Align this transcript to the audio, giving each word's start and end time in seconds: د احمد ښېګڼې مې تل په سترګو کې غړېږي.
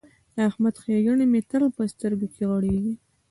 د 0.35 0.37
احمد 0.49 0.75
ښېګڼې 0.83 1.25
مې 1.31 1.41
تل 1.49 1.63
په 1.75 1.83
سترګو 1.93 2.27
کې 2.33 2.43
غړېږي. 2.51 2.93